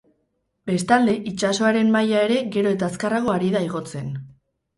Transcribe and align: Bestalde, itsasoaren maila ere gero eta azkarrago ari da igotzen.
Bestalde, 0.69 1.13
itsasoaren 1.31 1.91
maila 1.97 2.23
ere 2.29 2.39
gero 2.57 2.73
eta 2.77 2.89
azkarrago 2.93 3.35
ari 3.37 3.53
da 3.59 3.63
igotzen. 3.69 4.11